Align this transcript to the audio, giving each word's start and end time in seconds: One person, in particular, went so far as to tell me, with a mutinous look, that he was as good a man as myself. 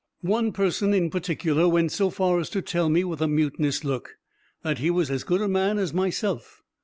One 0.25 0.51
person, 0.51 0.95
in 0.95 1.11
particular, 1.11 1.67
went 1.69 1.91
so 1.91 2.09
far 2.09 2.39
as 2.39 2.49
to 2.49 2.63
tell 2.63 2.89
me, 2.89 3.03
with 3.03 3.21
a 3.21 3.27
mutinous 3.27 3.83
look, 3.83 4.17
that 4.63 4.79
he 4.79 4.89
was 4.89 5.11
as 5.11 5.23
good 5.23 5.41
a 5.41 5.47
man 5.47 5.77
as 5.77 5.93
myself. 5.93 6.63